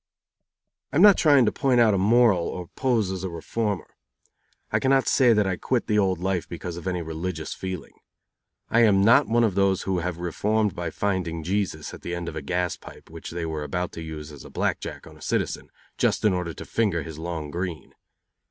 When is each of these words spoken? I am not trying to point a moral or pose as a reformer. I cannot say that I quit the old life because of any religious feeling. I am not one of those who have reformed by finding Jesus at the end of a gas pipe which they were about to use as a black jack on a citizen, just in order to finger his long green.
I 0.91 0.95
am 0.95 1.03
not 1.03 1.15
trying 1.15 1.45
to 1.45 1.51
point 1.51 1.79
a 1.79 1.95
moral 1.95 2.47
or 2.47 2.69
pose 2.69 3.11
as 3.11 3.23
a 3.23 3.29
reformer. 3.29 3.97
I 4.71 4.79
cannot 4.79 5.07
say 5.07 5.31
that 5.31 5.45
I 5.45 5.57
quit 5.57 5.85
the 5.85 5.99
old 5.99 6.17
life 6.17 6.49
because 6.49 6.75
of 6.75 6.87
any 6.87 7.03
religious 7.03 7.53
feeling. 7.53 7.93
I 8.71 8.79
am 8.79 9.03
not 9.03 9.27
one 9.27 9.43
of 9.43 9.53
those 9.53 9.83
who 9.83 9.99
have 9.99 10.17
reformed 10.17 10.73
by 10.75 10.89
finding 10.89 11.43
Jesus 11.43 11.93
at 11.93 12.01
the 12.01 12.15
end 12.15 12.27
of 12.27 12.35
a 12.35 12.41
gas 12.41 12.77
pipe 12.77 13.11
which 13.11 13.29
they 13.29 13.45
were 13.45 13.61
about 13.63 13.91
to 13.91 14.01
use 14.01 14.31
as 14.31 14.43
a 14.43 14.49
black 14.49 14.79
jack 14.79 15.05
on 15.05 15.17
a 15.17 15.21
citizen, 15.21 15.69
just 15.99 16.25
in 16.25 16.33
order 16.33 16.55
to 16.55 16.65
finger 16.65 17.03
his 17.03 17.19
long 17.19 17.51
green. 17.51 17.93